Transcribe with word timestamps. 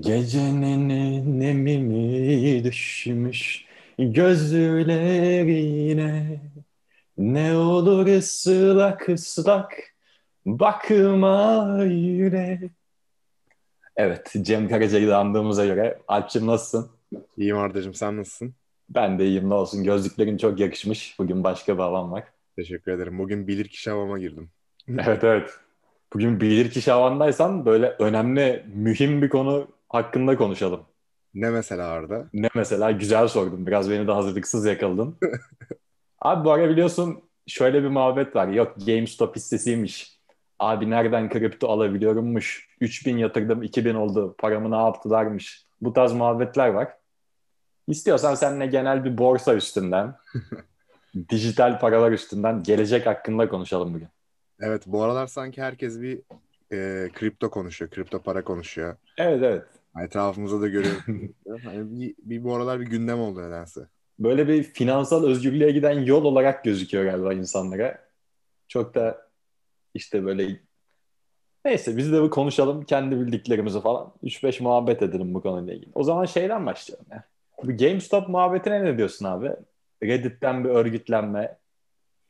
Gecenin 0.00 0.88
nemimi 1.40 2.64
düşmüş 2.64 3.64
gözlerine 3.98 5.46
Ne 7.18 7.56
olur 7.56 8.06
ıslak 8.06 9.08
ıslak 9.08 9.74
bakma 10.46 11.78
yüre 11.84 12.60
Evet 13.96 14.32
Cem 14.42 14.68
Karaca'yı 14.68 15.08
da 15.08 15.18
andığımıza 15.18 15.66
göre 15.66 15.98
Alp'cim 16.08 16.46
nasılsın? 16.46 16.90
İyiyim 17.36 17.58
Arda'cığım 17.58 17.94
sen 17.94 18.16
nasılsın? 18.16 18.54
Ben 18.88 19.18
de 19.18 19.26
iyiyim 19.26 19.50
ne 19.50 19.54
olsun 19.54 19.84
gözlüklerin 19.84 20.36
çok 20.36 20.60
yakışmış 20.60 21.16
bugün 21.18 21.44
başka 21.44 21.74
bir 21.74 21.82
havam 21.82 22.12
var 22.12 22.24
Teşekkür 22.56 22.92
ederim. 22.92 23.18
Bugün 23.18 23.48
bilirkişi 23.48 23.90
havama 23.90 24.18
girdim. 24.18 24.50
Evet 24.88 25.24
evet 25.24 25.50
Bugün 26.12 26.40
bilirkişi 26.40 26.90
havandaysan 26.90 27.66
böyle 27.66 27.88
önemli 27.98 28.64
mühim 28.74 29.22
bir 29.22 29.28
konu 29.28 29.68
hakkında 29.92 30.36
konuşalım. 30.36 30.80
Ne 31.34 31.50
mesela 31.50 31.88
Arda? 31.88 32.28
Ne 32.32 32.48
mesela? 32.54 32.90
Güzel 32.90 33.28
sordun. 33.28 33.66
Biraz 33.66 33.90
beni 33.90 34.06
de 34.06 34.12
hazırlıksız 34.12 34.66
yakaladın. 34.66 35.18
Abi 36.20 36.44
bu 36.44 36.52
ara 36.52 36.68
biliyorsun 36.68 37.22
şöyle 37.46 37.82
bir 37.82 37.88
muhabbet 37.88 38.36
var. 38.36 38.48
Yok 38.48 38.76
GameStop 38.86 39.36
hissesiymiş. 39.36 40.18
Abi 40.58 40.90
nereden 40.90 41.28
kripto 41.28 41.68
alabiliyorummuş. 41.68 42.68
3000 42.80 43.16
yatırdım 43.16 43.62
2000 43.62 43.94
oldu. 43.94 44.34
Paramı 44.38 44.70
ne 44.70 44.76
yaptılarmış. 44.76 45.66
Bu 45.80 45.92
tarz 45.92 46.12
muhabbetler 46.12 46.68
var. 46.68 46.88
İstiyorsan 47.88 48.34
seninle 48.34 48.66
genel 48.66 49.04
bir 49.04 49.18
borsa 49.18 49.54
üstünden, 49.54 50.14
dijital 51.28 51.80
paralar 51.80 52.12
üstünden 52.12 52.62
gelecek 52.62 53.06
hakkında 53.06 53.48
konuşalım 53.48 53.94
bugün. 53.94 54.08
Evet 54.60 54.82
bu 54.86 55.02
aralar 55.02 55.26
sanki 55.26 55.62
herkes 55.62 56.00
bir 56.00 56.22
e, 56.72 57.08
kripto 57.12 57.50
konuşuyor. 57.50 57.90
Kripto 57.90 58.22
para 58.22 58.44
konuşuyor. 58.44 58.96
Evet 59.18 59.42
evet. 59.42 59.64
Etrafımızda 60.00 60.60
da 60.60 60.68
görüyorum. 60.68 61.34
hani 61.64 62.00
bir, 62.00 62.14
bir 62.18 62.44
bu 62.44 62.54
aralar 62.54 62.80
bir 62.80 62.86
gündem 62.86 63.20
oldu 63.20 63.42
nedense. 63.42 63.80
Böyle 64.18 64.48
bir 64.48 64.62
finansal 64.62 65.24
özgürlüğe 65.24 65.70
giden 65.70 66.00
yol 66.00 66.24
olarak 66.24 66.64
gözüküyor 66.64 67.04
galiba 67.04 67.34
insanlara. 67.34 67.98
Çok 68.68 68.94
da 68.94 69.28
işte 69.94 70.24
böyle 70.24 70.60
neyse 71.64 71.96
biz 71.96 72.12
de 72.12 72.22
bir 72.22 72.30
konuşalım 72.30 72.84
kendi 72.84 73.20
bildiklerimizi 73.20 73.80
falan. 73.80 74.12
3-5 74.22 74.62
muhabbet 74.62 75.02
edelim 75.02 75.34
bu 75.34 75.42
konuyla 75.42 75.74
ilgili. 75.74 75.90
O 75.94 76.04
zaman 76.04 76.24
şeyden 76.24 76.66
başlayalım 76.66 77.06
ya. 77.10 77.24
Bu 77.62 77.76
GameStop 77.76 78.28
muhabbetine 78.28 78.84
ne 78.84 78.98
diyorsun 78.98 79.24
abi? 79.24 79.50
Reddit'ten 80.02 80.64
bir 80.64 80.68
örgütlenme, 80.68 81.58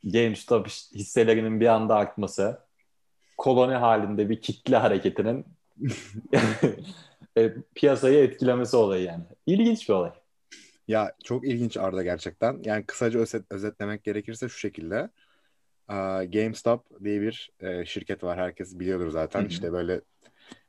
GameStop 0.05 0.69
hisselerinin 0.69 1.61
bir 1.61 1.67
anda 1.67 1.97
artması, 1.97 2.59
koloni 3.39 3.75
halinde 3.75 4.31
bir 4.31 4.41
kitle 4.41 4.77
hareketinin 4.77 5.45
e, 7.39 7.55
piyasayı 7.75 8.19
etkilemesi 8.19 8.77
olayı 8.77 9.05
yani. 9.05 9.25
İlginç 9.47 9.89
bir 9.89 9.95
olay. 9.95 10.13
Ya 10.89 11.13
çok 11.25 11.47
ilginç 11.47 11.77
Arda 11.77 12.03
gerçekten. 12.03 12.61
Yani 12.65 12.87
kısaca 12.87 13.21
özet, 13.21 13.45
özetlemek 13.51 14.05
gerekirse 14.05 14.49
şu 14.49 14.59
şekilde. 14.59 15.11
GameStop 16.33 17.05
diye 17.05 17.21
bir 17.21 17.51
e, 17.61 17.85
şirket 17.85 18.23
var. 18.25 18.39
Herkes 18.39 18.79
biliyordur 18.79 19.11
zaten. 19.11 19.41
Hı-hı. 19.41 19.49
İşte 19.49 19.73
böyle 19.73 20.01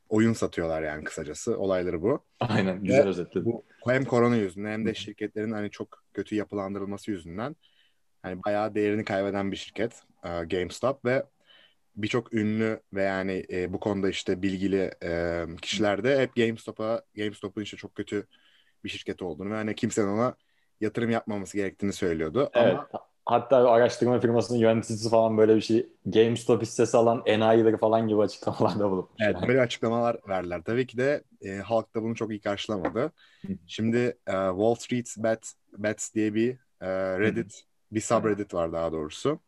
oyun 0.09 0.33
satıyorlar 0.33 0.81
yani 0.81 1.03
kısacası. 1.03 1.57
Olayları 1.57 2.01
bu. 2.01 2.25
Aynen 2.39 2.83
güzel 2.83 3.07
özetledin. 3.07 3.45
Bu 3.45 3.65
hem 3.91 4.05
korona 4.05 4.35
yüzünden 4.35 4.71
hem 4.71 4.85
de 4.85 4.93
şirketlerin 4.93 5.51
hani 5.51 5.71
çok 5.71 6.03
kötü 6.13 6.35
yapılandırılması 6.35 7.11
yüzünden 7.11 7.55
hani 8.21 8.43
bayağı 8.43 8.75
değerini 8.75 9.05
kaybeden 9.05 9.51
bir 9.51 9.57
şirket 9.57 10.01
GameStop 10.23 11.05
ve 11.05 11.23
birçok 11.95 12.33
ünlü 12.33 12.81
ve 12.93 13.03
yani 13.03 13.45
e, 13.51 13.73
bu 13.73 13.79
konuda 13.79 14.09
işte 14.09 14.41
bilgili 14.41 14.91
e, 15.03 15.45
kişiler 15.61 16.03
de 16.03 16.19
hep 16.19 16.35
GameStop'a 16.35 17.01
GameStop'un 17.15 17.61
işte 17.61 17.77
çok 17.77 17.95
kötü 17.95 18.27
bir 18.83 18.89
şirket 18.89 19.21
olduğunu 19.21 19.49
ve 19.51 19.55
hani 19.55 19.75
kimsenin 19.75 20.07
ona 20.07 20.35
yatırım 20.81 21.09
yapmaması 21.09 21.57
gerektiğini 21.57 21.93
söylüyordu. 21.93 22.49
Evet. 22.53 22.73
Ama 22.73 23.03
Hatta 23.25 23.69
araştırma 23.71 24.19
firmasının 24.19 24.59
yöneticisi 24.59 25.09
falan 25.09 25.37
böyle 25.37 25.55
bir 25.55 25.61
şey 25.61 25.89
GameStop 26.05 26.61
hissesi 26.61 26.97
alan 26.97 27.23
enayileri 27.25 27.77
falan 27.77 28.07
gibi 28.07 28.21
açıklamalarda 28.21 28.91
bulunmuş. 28.91 29.11
Evet 29.21 29.35
böyle 29.47 29.61
açıklamalar 29.61 30.17
verdiler. 30.29 30.61
Tabii 30.65 30.87
ki 30.87 30.97
de 30.97 31.23
e, 31.41 31.57
halk 31.57 31.95
da 31.95 32.03
bunu 32.03 32.15
çok 32.15 32.31
iyi 32.31 32.41
karşılamadı. 32.41 33.11
Şimdi 33.67 33.97
e, 34.27 34.31
Wall 34.31 34.75
Street 34.75 35.15
Bet, 35.17 35.53
Bets 35.77 36.13
diye 36.13 36.33
bir 36.33 36.57
e, 36.81 37.19
Reddit, 37.19 37.63
bir 37.91 38.01
subreddit 38.01 38.53
var 38.53 38.73
daha 38.73 38.91
doğrusu. 38.91 39.39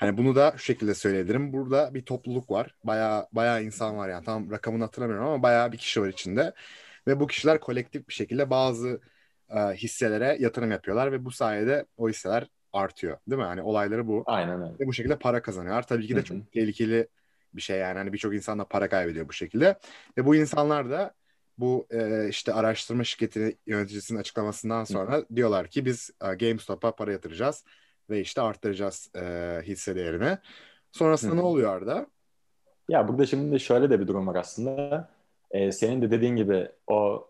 Hani 0.00 0.16
bunu 0.16 0.34
da 0.36 0.54
şu 0.56 0.64
şekilde 0.64 0.94
söyleyebilirim. 0.94 1.52
Burada 1.52 1.94
bir 1.94 2.02
topluluk 2.02 2.50
var. 2.50 2.74
Bayağı 2.84 3.26
bayağı 3.32 3.62
insan 3.64 3.96
var 3.96 4.08
yani. 4.08 4.24
Tam 4.24 4.50
rakamını 4.50 4.84
hatırlamıyorum 4.84 5.26
ama 5.26 5.42
bayağı 5.42 5.72
bir 5.72 5.78
kişi 5.78 6.02
var 6.02 6.08
içinde. 6.08 6.52
Ve 7.06 7.20
bu 7.20 7.26
kişiler 7.26 7.60
kolektif 7.60 8.08
bir 8.08 8.12
şekilde 8.12 8.50
bazı 8.50 9.00
e, 9.50 9.58
hisselere 9.58 10.36
yatırım 10.40 10.70
yapıyorlar 10.70 11.12
ve 11.12 11.24
bu 11.24 11.30
sayede 11.30 11.86
o 11.96 12.08
hisseler 12.08 12.46
artıyor. 12.72 13.18
Değil 13.28 13.40
mi? 13.40 13.46
Hani 13.46 13.62
olayları 13.62 14.06
bu. 14.06 14.22
Aynen 14.26 14.62
öyle. 14.62 14.78
Ve 14.80 14.86
bu 14.86 14.92
şekilde 14.92 15.18
para 15.18 15.42
kazanıyorlar. 15.42 15.86
Tabii 15.86 16.06
ki 16.06 16.14
de 16.14 16.18
Hı-hı. 16.18 16.24
çok 16.24 16.52
tehlikeli 16.52 17.08
bir 17.54 17.62
şey 17.62 17.78
yani. 17.78 17.98
Hani 17.98 18.12
birçok 18.12 18.34
insan 18.34 18.58
da 18.58 18.64
para 18.64 18.88
kaybediyor 18.88 19.28
bu 19.28 19.32
şekilde. 19.32 19.78
Ve 20.18 20.26
bu 20.26 20.36
insanlar 20.36 20.90
da 20.90 21.14
bu 21.58 21.86
e, 21.90 22.28
işte 22.28 22.52
araştırma 22.52 23.04
şirketi 23.04 23.58
yöneticisinin 23.66 24.18
açıklamasından 24.18 24.84
sonra 24.84 25.12
Hı-hı. 25.12 25.36
diyorlar 25.36 25.68
ki 25.68 25.84
biz 25.84 26.10
e, 26.24 26.34
GameStop'a 26.34 26.94
para 26.94 27.12
yatıracağız 27.12 27.64
ve 28.10 28.20
işte 28.20 28.40
arttıracağız 28.40 29.10
e, 29.16 29.58
hisse 29.62 29.96
değerini. 29.96 30.38
Sonrasında 30.92 31.32
Hı-hı. 31.32 31.40
ne 31.40 31.44
oluyor 31.44 31.76
Arda? 31.76 32.06
Ya 32.88 33.08
burada 33.08 33.26
şimdi 33.26 33.60
şöyle 33.60 33.90
de 33.90 34.00
bir 34.00 34.08
durum 34.08 34.26
var 34.26 34.34
aslında. 34.34 35.08
Ee, 35.50 35.72
senin 35.72 36.02
de 36.02 36.10
dediğin 36.10 36.36
gibi 36.36 36.68
o 36.86 37.28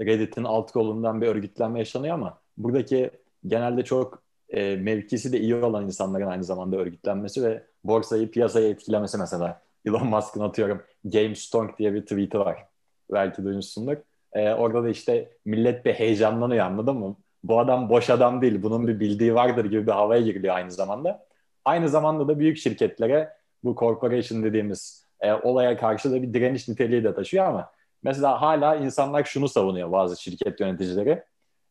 Reddit'in 0.00 0.44
alt 0.44 0.72
kolundan 0.72 1.20
bir 1.20 1.26
örgütlenme 1.26 1.78
yaşanıyor 1.78 2.14
ama 2.14 2.38
buradaki 2.56 3.10
genelde 3.46 3.84
çok 3.84 4.22
e, 4.48 4.76
mevkisi 4.76 5.32
de 5.32 5.40
iyi 5.40 5.54
olan 5.54 5.84
insanların 5.84 6.26
aynı 6.26 6.44
zamanda 6.44 6.76
örgütlenmesi 6.76 7.42
ve 7.42 7.66
borsayı 7.84 8.30
piyasayı 8.30 8.68
etkilemesi 8.68 9.18
mesela. 9.18 9.62
Elon 9.86 10.06
Musk'ın 10.06 10.40
atıyorum 10.40 10.82
GameStonk 11.04 11.78
diye 11.78 11.94
bir 11.94 12.02
tweet'i 12.02 12.38
var. 12.38 12.66
Belki 13.12 13.44
duymuşsundur. 13.44 13.96
E, 14.32 14.52
orada 14.52 14.84
da 14.84 14.88
işte 14.88 15.32
millet 15.44 15.84
bir 15.84 15.92
heyecanlanıyor 15.92 16.66
anladın 16.66 16.96
mı? 16.96 17.16
Bu 17.44 17.60
adam 17.60 17.88
boş 17.88 18.10
adam 18.10 18.42
değil. 18.42 18.62
Bunun 18.62 18.88
bir 18.88 19.00
bildiği 19.00 19.34
vardır 19.34 19.64
gibi 19.64 19.86
bir 19.86 19.92
havaya 19.92 20.22
giriliyor 20.22 20.54
aynı 20.54 20.70
zamanda. 20.70 21.26
Aynı 21.64 21.88
zamanda 21.88 22.28
da 22.28 22.38
büyük 22.38 22.58
şirketlere 22.58 23.32
bu 23.64 23.76
corporation 23.76 24.42
dediğimiz 24.42 25.06
e, 25.20 25.32
olaya 25.32 25.76
karşı 25.76 26.12
da 26.12 26.22
bir 26.22 26.34
direniş 26.34 26.68
niteliği 26.68 27.04
de 27.04 27.14
taşıyor 27.14 27.46
ama 27.46 27.70
mesela 28.02 28.40
hala 28.42 28.76
insanlar 28.76 29.24
şunu 29.24 29.48
savunuyor 29.48 29.92
bazı 29.92 30.22
şirket 30.22 30.60
yöneticileri. 30.60 31.22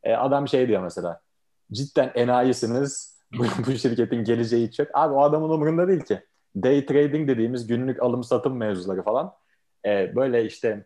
E, 0.04 0.14
adam 0.14 0.48
şey 0.48 0.68
diyor 0.68 0.84
mesela 0.84 1.22
cidden 1.72 2.12
enayisiniz. 2.16 3.22
bu, 3.38 3.44
bu 3.68 3.72
şirketin 3.72 4.24
geleceği 4.24 4.68
hiç 4.68 4.80
yok. 4.80 4.88
Abi 4.94 5.14
o 5.14 5.22
adamın 5.22 5.50
umurunda 5.50 5.88
değil 5.88 6.02
ki. 6.02 6.20
Day 6.56 6.86
trading 6.86 7.30
dediğimiz 7.30 7.68
günlük 7.68 8.04
alım 8.04 8.24
satım 8.24 8.58
mevzuları 8.58 9.04
falan. 9.04 9.34
E, 9.86 10.16
böyle 10.16 10.46
işte 10.46 10.86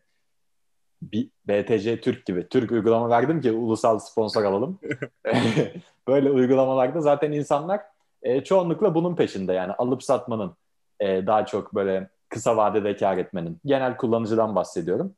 BTC 1.47 2.01
Türk 2.01 2.25
gibi. 2.25 2.47
Türk 2.49 2.71
uygulama 2.71 3.09
verdim 3.09 3.41
ki 3.41 3.51
ulusal 3.51 3.99
sponsor 3.99 4.43
alalım. 4.43 4.79
böyle 6.07 6.31
uygulamalarda 6.31 7.01
zaten 7.01 7.31
insanlar 7.31 7.81
e, 8.23 8.43
çoğunlukla 8.43 8.95
bunun 8.95 9.15
peşinde 9.15 9.53
yani 9.53 9.73
alıp 9.73 10.03
satmanın 10.03 10.55
e, 10.99 11.27
daha 11.27 11.45
çok 11.45 11.75
böyle 11.75 12.09
kısa 12.29 12.57
vadede 12.57 12.95
kar 12.95 13.17
etmenin. 13.17 13.59
Genel 13.65 13.97
kullanıcıdan 13.97 14.55
bahsediyorum. 14.55 15.15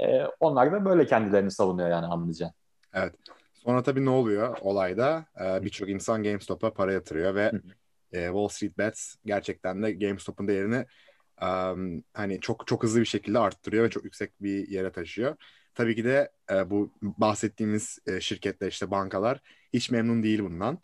E, 0.00 0.24
onlar 0.40 0.72
da 0.72 0.84
böyle 0.84 1.06
kendilerini 1.06 1.50
savunuyor 1.50 1.88
yani 1.88 2.06
anlayacağın. 2.06 2.52
Evet. 2.94 3.14
Sonra 3.68 3.82
tabii 3.82 4.04
ne 4.04 4.10
oluyor 4.10 4.56
olayda? 4.60 5.24
Ee, 5.40 5.64
Birçok 5.64 5.88
insan 5.88 6.22
GameStop'a 6.22 6.72
para 6.72 6.92
yatırıyor 6.92 7.34
ve 7.34 7.52
e, 8.12 8.26
Wall 8.26 8.48
Street 8.48 8.78
Bets 8.78 9.14
gerçekten 9.24 9.82
de 9.82 9.92
GameStop'un 9.92 10.48
değerini 10.48 10.86
um, 11.42 12.02
hani 12.14 12.40
çok 12.40 12.66
çok 12.66 12.82
hızlı 12.82 13.00
bir 13.00 13.04
şekilde 13.06 13.38
arttırıyor 13.38 13.84
ve 13.84 13.90
çok 13.90 14.04
yüksek 14.04 14.42
bir 14.42 14.68
yere 14.68 14.92
taşıyor. 14.92 15.36
Tabii 15.74 15.96
ki 15.96 16.04
de 16.04 16.32
e, 16.50 16.70
bu 16.70 16.92
bahsettiğimiz 17.02 17.98
e, 18.06 18.20
şirketler 18.20 18.68
işte 18.68 18.90
bankalar 18.90 19.40
hiç 19.72 19.90
memnun 19.90 20.22
değil 20.22 20.40
bundan. 20.40 20.78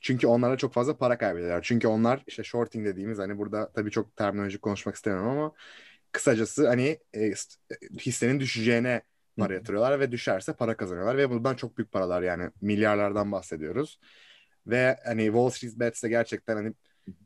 Çünkü 0.00 0.26
onlara 0.26 0.56
çok 0.56 0.72
fazla 0.74 0.98
para 0.98 1.18
kaybediyorlar. 1.18 1.62
Çünkü 1.62 1.88
onlar 1.88 2.24
işte 2.26 2.44
shorting 2.44 2.86
dediğimiz 2.86 3.18
hani 3.18 3.38
burada 3.38 3.72
tabii 3.72 3.90
çok 3.90 4.16
terminolojik 4.16 4.62
konuşmak 4.62 4.94
istemiyorum 4.94 5.28
ama 5.30 5.52
kısacası 6.12 6.68
hani 6.68 6.98
e, 7.14 7.32
hissenin 8.00 8.40
düşeceğine 8.40 9.02
para 9.38 9.54
yatırıyorlar 9.54 10.00
ve 10.00 10.12
düşerse 10.12 10.52
para 10.52 10.76
kazanıyorlar 10.76 11.16
ve 11.16 11.30
bundan 11.30 11.54
çok 11.54 11.78
büyük 11.78 11.92
paralar 11.92 12.22
yani 12.22 12.50
milyarlardan 12.60 13.32
bahsediyoruz. 13.32 14.00
Ve 14.66 14.96
hani 15.04 15.24
Wall 15.26 15.50
Street 15.50 15.76
Bets'te 15.76 16.08
gerçekten 16.08 16.56
hani 16.56 16.74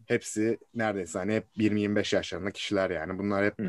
hepsi 0.07 0.59
neredeyse 0.75 1.19
hani 1.19 1.35
hep 1.35 1.47
20-25 1.57 2.17
yaşlarında 2.17 2.51
kişiler 2.51 2.91
yani. 2.91 3.19
Bunlar 3.19 3.45
hep 3.45 3.61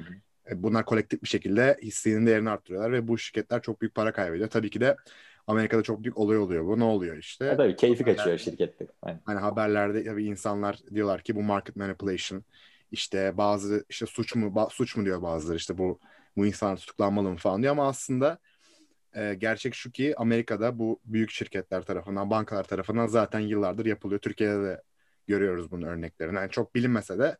e, 0.52 0.64
bunlar 0.64 0.86
kolektif 0.86 1.24
bir 1.24 1.28
şekilde 1.28 1.78
hissenin 1.82 2.26
değerini 2.26 2.50
arttırıyorlar 2.50 2.92
ve 2.92 3.08
bu 3.08 3.18
şirketler 3.18 3.62
çok 3.62 3.82
büyük 3.82 3.96
para 3.96 4.12
kaybediyor. 4.12 4.50
Tabii 4.50 4.70
ki 4.70 4.82
de 4.82 4.96
Amerika'da 5.48 5.84
çok 5.84 6.04
büyük 6.04 6.18
olay 6.18 6.38
oluyor 6.38 6.66
bu. 6.66 6.80
Ne 6.80 6.84
oluyor 6.84 7.18
işte? 7.18 7.46
Ya 7.46 7.58
tabii 7.58 7.76
keyfi 7.76 8.04
kaçıyor 8.04 8.38
şirkette. 8.38 8.88
Hani 9.26 9.40
haberlerde 9.40 10.04
tabii 10.04 10.26
insanlar 10.26 10.80
diyorlar 10.94 11.22
ki 11.22 11.36
bu 11.36 11.44
market 11.44 11.76
manipulation 11.76 12.44
işte 12.92 13.38
bazı 13.38 13.86
işte 13.90 14.06
suç 14.06 14.36
mu 14.36 14.68
suç 14.72 14.98
mu 14.98 15.06
diyor 15.06 15.22
bazıları 15.22 15.58
işte 15.58 15.78
bu 15.78 16.00
bu 16.38 16.46
insanlar 16.46 16.78
tutuklanmalı 16.78 17.30
mı 17.30 17.38
falan 17.38 17.62
diyor 17.62 17.72
ama 17.72 17.88
aslında 17.88 18.40
e, 19.16 19.34
gerçek 19.34 19.76
şu 19.76 19.92
ki 19.92 20.14
Amerika'da 20.18 20.80
bu 20.80 21.00
büyük 21.06 21.32
şirketler 21.32 21.82
tarafından, 21.82 22.30
bankalar 22.30 22.64
tarafından 22.64 23.08
zaten 23.08 23.40
yıllardır 23.40 23.86
yapılıyor. 23.86 24.22
Türkiye'de 24.22 24.64
de 24.64 24.82
görüyoruz 25.28 25.72
bunun 25.72 25.86
örneklerini. 25.86 26.36
Yani 26.36 26.50
çok 26.50 26.76
bilinmese 26.76 27.20
de 27.20 27.38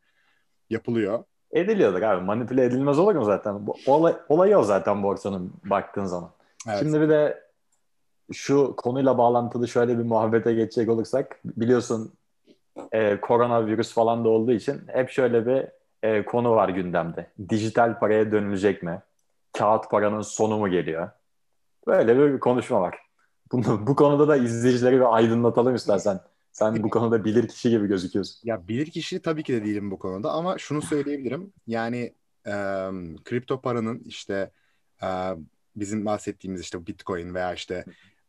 yapılıyor. 0.70 1.24
Ediliyordur 1.52 2.02
abi. 2.02 2.26
Manipüle 2.26 2.64
edilmez 2.64 3.00
olur 3.00 3.16
mu 3.16 3.26
zaten? 3.26 3.68
Bu, 3.68 3.76
olay, 3.88 4.16
olayı 4.30 4.58
o 4.58 4.64
zaten 4.64 5.04
borsanın 5.04 5.54
baktığın 5.66 6.06
zaman. 6.06 6.32
Evet. 6.68 6.80
Şimdi 6.80 7.02
bir 7.02 7.10
de 7.10 7.46
şu 8.34 8.76
konuyla 8.76 9.18
bağlantılı 9.18 9.68
şöyle 9.68 10.00
bir 10.00 10.04
muhabbete 10.04 10.54
geçecek 10.54 10.90
olursak 10.90 11.40
biliyorsun 11.46 12.14
e, 12.92 13.22
koronavirüs 13.22 13.94
falan 13.94 14.26
da 14.26 14.30
olduğu 14.30 14.52
için 14.52 14.82
hep 14.88 15.10
şöyle 15.10 15.46
bir 15.46 15.68
e, 16.04 16.26
konu 16.26 16.52
var 16.52 16.70
gündemde. 16.70 17.28
Dijital 17.50 18.00
paraya 18.00 18.32
dönülecek 18.32 18.84
mi? 18.84 19.02
Kağıt 19.58 19.92
paranın 19.92 20.22
sonu 20.22 20.58
mu 20.58 20.70
geliyor? 20.70 21.10
Böyle 21.88 22.18
bir 22.18 22.40
konuşma 22.40 22.82
var. 22.82 23.00
Bunu, 23.52 23.88
bu 23.88 23.96
konuda 23.96 24.28
da 24.28 24.38
izleyicileri 24.38 24.96
bir 24.96 25.16
aydınlatalım 25.16 25.76
istersen. 25.76 26.20
Sen 26.56 26.84
bu 26.84 26.90
konuda 26.90 27.26
bilir 27.26 27.48
kişi 27.48 27.70
gibi 27.70 27.88
gözüküyorsun. 27.88 28.50
Ya 28.50 28.68
bilir 28.68 28.86
kişi 28.86 29.22
tabii 29.22 29.44
ki 29.44 29.54
de 29.54 29.66
değilim 29.66 29.92
bu 29.92 30.00
konuda 30.00 30.32
ama 30.32 30.58
şunu 30.58 30.82
söyleyebilirim. 30.82 31.54
Yani 31.68 32.14
e, 32.46 32.52
kripto 33.24 33.62
paranın 33.62 34.00
işte 34.00 34.52
e, 35.04 35.08
bizim 35.76 36.06
bahsettiğimiz 36.06 36.62
işte 36.62 36.88
Bitcoin 36.88 37.34
veya 37.34 37.54
işte 37.54 37.86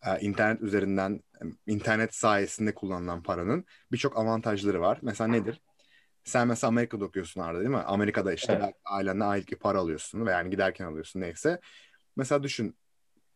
e, 0.07 0.21
internet 0.21 0.63
üzerinden 0.63 1.21
internet 1.67 2.15
sayesinde 2.15 2.75
kullanılan 2.75 3.23
paranın 3.23 3.65
birçok 3.93 4.19
avantajları 4.19 4.81
var. 4.81 4.99
Mesela 5.03 5.29
nedir? 5.29 5.61
Sen 6.25 6.49
mesela 6.49 6.69
Amerika'da 6.69 7.05
okuyorsun 7.05 7.41
Arda 7.41 7.59
değil 7.59 7.71
mi? 7.71 7.77
Amerika'da 7.77 8.33
işte 8.33 8.59
evet. 8.63 8.75
ailende 8.85 9.25
aylık 9.25 9.49
bir 9.49 9.57
para 9.57 9.79
alıyorsun 9.79 10.27
ve 10.27 10.31
yani 10.31 10.51
giderken 10.51 10.87
alıyorsun 10.87 11.21
neyse. 11.21 11.61
Mesela 12.17 12.43
düşün 12.43 12.77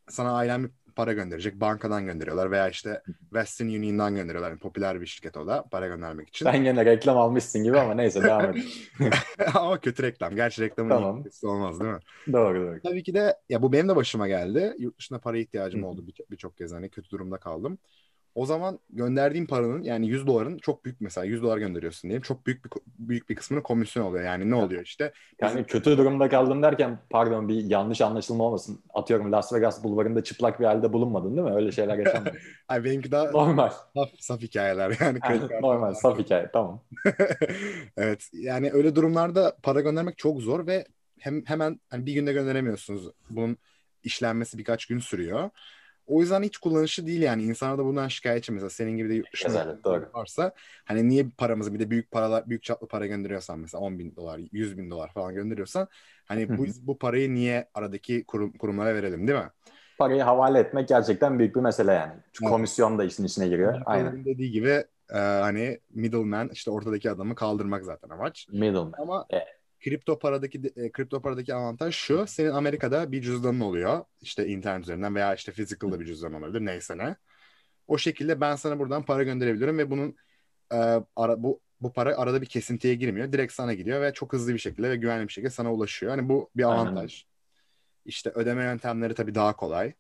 sana 0.09 0.33
ailen 0.33 0.65
bir 0.65 0.90
para 1.00 1.12
gönderecek. 1.12 1.61
Bankadan 1.61 2.06
gönderiyorlar 2.06 2.50
veya 2.50 2.69
işte 2.69 3.02
Western 3.20 3.67
Union'dan 3.67 4.14
gönderiyorlar. 4.14 4.50
Yani 4.50 4.58
popüler 4.58 5.00
bir 5.00 5.06
şirket 5.06 5.37
o 5.37 5.47
da 5.47 5.64
para 5.70 5.87
göndermek 5.87 6.29
için. 6.29 6.44
Sen 6.44 6.64
gene 6.64 6.85
reklam 6.85 7.19
almışsın 7.19 7.64
gibi 7.64 7.79
ama 7.79 7.94
neyse 7.94 8.23
devam 8.23 8.44
et. 8.44 8.64
ama 9.55 9.81
kötü 9.81 10.02
reklam. 10.02 10.37
Gerçi 10.37 10.62
reklamın 10.62 10.91
tamam. 10.91 11.25
olmaz 11.44 11.81
değil 11.81 11.93
mi? 11.93 12.00
Doğru 12.32 12.61
doğru. 12.61 12.81
Tabii 12.82 13.02
ki 13.02 13.14
de 13.14 13.37
ya 13.49 13.62
bu 13.62 13.73
benim 13.73 13.88
de 13.88 13.97
başıma 13.97 14.29
geldi. 14.29 14.75
Yurt 14.79 14.99
dışında 14.99 15.19
para 15.19 15.38
ihtiyacım 15.38 15.85
oldu 15.85 16.05
birçok 16.31 16.52
bir 16.52 16.58
kez 16.58 16.73
hani 16.73 16.91
kötü 16.91 17.11
durumda 17.11 17.38
kaldım. 17.38 17.79
O 18.35 18.47
zaman 18.47 18.79
gönderdiğim 18.91 19.47
paranın 19.47 19.82
yani 19.82 20.09
100 20.09 20.27
doların 20.27 20.59
çok 20.59 20.85
büyük 20.85 21.00
mesela 21.00 21.25
100 21.25 21.43
dolar 21.43 21.59
gönderiyorsun 21.59 22.09
diyelim. 22.09 22.23
Çok 22.23 22.47
büyük 22.47 22.65
bir 22.65 22.71
büyük 22.99 23.29
bir 23.29 23.35
kısmını 23.35 23.62
komisyon 23.62 24.05
oluyor. 24.05 24.25
Yani 24.25 24.50
ne 24.50 24.55
oluyor 24.55 24.82
işte? 24.82 25.12
Yani 25.41 25.50
bizim... 25.50 25.65
kötü 25.65 25.99
durumda 25.99 26.29
kaldım 26.29 26.62
derken 26.62 26.99
pardon 27.11 27.49
bir 27.49 27.65
yanlış 27.65 28.00
anlaşılma 28.00 28.44
olmasın. 28.44 28.81
Atıyorum 28.94 29.32
Las 29.32 29.53
Vegas 29.53 29.85
bulvarında 29.85 30.25
çıplak 30.25 30.61
bir 30.61 30.65
halde 30.65 30.93
bulunmadın 30.93 31.37
değil 31.37 31.49
mi? 31.49 31.55
Öyle 31.55 31.73
şeyler 31.73 31.99
yaşanmadı. 31.99 32.38
Ay 32.69 32.85
benimki 32.85 33.12
daha 33.12 33.31
normal. 33.31 33.71
Saf, 33.94 34.09
saf 34.19 34.41
hikayeler 34.41 34.97
yani. 35.00 35.19
normal 35.62 35.94
saf 35.94 36.19
hikaye 36.19 36.50
tamam. 36.53 36.83
evet 37.97 38.29
yani 38.33 38.71
öyle 38.73 38.94
durumlarda 38.94 39.56
para 39.62 39.81
göndermek 39.81 40.19
çok 40.19 40.41
zor 40.41 40.67
ve 40.67 40.85
hem 41.19 41.44
hemen 41.47 41.81
hani 41.91 42.06
bir 42.06 42.12
günde 42.12 42.33
gönderemiyorsunuz. 42.33 43.11
Bunun 43.31 43.56
işlenmesi 44.05 44.59
birkaç 44.59 44.87
gün 44.87 44.99
sürüyor. 44.99 45.50
O 46.11 46.21
yüzden 46.21 46.43
hiç 46.43 46.59
kullanışlı 46.59 47.07
değil 47.07 47.23
yani. 47.23 47.43
İnsanlar 47.43 47.79
da 47.79 47.85
bundan 47.85 48.09
şikayetçi 48.09 48.53
mesela 48.53 48.71
senin 48.71 48.97
gibi 48.97 49.09
de 49.09 49.15
yurt 49.15 49.33
dışında 49.33 49.79
varsa 50.15 50.53
hani 50.85 51.09
niye 51.09 51.27
paramızı 51.39 51.75
bir 51.75 51.79
de 51.79 51.91
büyük 51.91 52.11
paralar 52.11 52.49
büyük 52.49 52.62
çaplı 52.62 52.89
para 52.89 53.07
gönderiyorsan 53.07 53.59
mesela 53.59 53.83
10 53.83 53.99
bin 53.99 54.17
dolar 54.17 54.41
100 54.53 54.79
bin 54.79 54.91
dolar 54.91 55.12
falan 55.12 55.35
gönderiyorsan 55.35 55.89
hani 56.25 56.59
bu, 56.59 56.67
bu 56.83 56.99
parayı 56.99 57.35
niye 57.35 57.69
aradaki 57.75 58.25
kurum, 58.25 58.53
kurumlara 58.53 58.95
verelim 58.95 59.29
değil 59.29 59.39
mi? 59.39 59.51
Parayı 59.99 60.23
havale 60.23 60.59
etmek 60.59 60.89
gerçekten 60.89 61.39
büyük 61.39 61.57
bir 61.57 61.61
mesele 61.61 61.93
yani. 61.93 62.12
Çünkü 62.33 62.45
evet. 62.45 62.53
komisyon 62.53 62.99
da 62.99 63.05
işin 63.05 63.25
içine 63.25 63.49
giriyor. 63.49 63.75
Yani 63.75 63.85
Aynen. 63.87 64.25
Dediği 64.25 64.51
gibi 64.51 64.85
e, 65.11 65.19
hani 65.19 65.81
middleman 65.91 66.49
işte 66.53 66.71
ortadaki 66.71 67.11
adamı 67.11 67.35
kaldırmak 67.35 67.85
zaten 67.85 68.09
amaç. 68.09 68.49
Middleman. 68.49 68.95
Ama 68.99 69.27
evet 69.31 69.60
kripto 69.81 70.19
paradaki 70.19 70.61
e, 70.77 70.93
kripto 70.93 71.23
paradaki 71.23 71.55
avantaj 71.55 71.94
şu. 71.94 72.25
Senin 72.27 72.50
Amerika'da 72.50 73.12
bir 73.12 73.23
cüzdanın 73.23 73.61
oluyor. 73.61 74.05
İşte 74.21 74.47
internet 74.47 74.82
üzerinden 74.82 75.15
veya 75.15 75.35
işte 75.35 75.53
physical'da 75.53 76.00
bir 76.00 76.06
cüzdan 76.06 76.32
olabilir 76.32 76.67
neyse 76.67 76.99
ne. 76.99 77.17
O 77.88 77.99
şekilde 77.99 78.41
ben 78.41 78.56
sana 78.56 78.79
buradan 78.79 79.03
para 79.03 79.23
gönderebiliyorum 79.23 79.79
ve 79.79 79.91
bunun 79.91 80.17
e, 80.73 80.77
ara, 81.17 81.43
bu 81.43 81.61
bu 81.81 81.93
para 81.93 82.17
arada 82.17 82.41
bir 82.41 82.47
kesintiye 82.47 82.94
girmiyor. 82.94 83.32
Direkt 83.32 83.53
sana 83.53 83.75
gidiyor 83.75 84.03
ve 84.03 84.12
çok 84.12 84.32
hızlı 84.32 84.55
bir 84.55 84.59
şekilde 84.59 84.91
ve 84.91 84.97
güvenli 84.97 85.29
bir 85.29 85.32
şekilde 85.32 85.50
sana 85.50 85.73
ulaşıyor. 85.73 86.12
Hani 86.12 86.29
bu 86.29 86.50
bir 86.56 86.62
avantaj. 86.62 87.12
Aynen. 87.12 87.31
İşte 88.05 88.31
ödeme 88.31 88.65
yöntemleri 88.65 89.15
tabii 89.15 89.35
daha 89.35 89.56
kolay. 89.56 89.93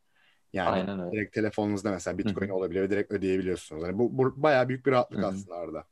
Yani 0.52 0.68
Aynen 0.68 1.00
öyle. 1.00 1.12
direkt 1.12 1.34
telefonunuzda 1.34 1.90
mesela 1.90 2.18
Bitcoin 2.18 2.48
Hı-hı. 2.48 2.56
olabiliyor 2.56 2.84
ve 2.84 2.90
direkt 2.90 3.12
ödeyebiliyorsunuz. 3.12 3.82
Yani 3.82 3.98
bu, 3.98 4.18
bu 4.18 4.42
bayağı 4.42 4.68
büyük 4.68 4.86
bir 4.86 4.90
rahatlık 4.90 5.18
Hı-hı. 5.18 5.26
aslında 5.26 5.54
arada. 5.56 5.84